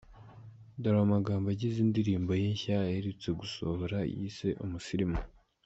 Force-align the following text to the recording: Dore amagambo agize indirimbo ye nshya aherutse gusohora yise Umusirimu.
Dore 0.81 0.99
amagambo 1.05 1.45
agize 1.53 1.77
indirimbo 1.85 2.31
ye 2.41 2.47
nshya 2.53 2.75
aherutse 2.87 3.29
gusohora 3.39 3.97
yise 4.11 4.47
Umusirimu. 4.63 5.19